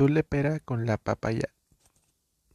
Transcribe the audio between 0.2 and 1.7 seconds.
pera con la papaya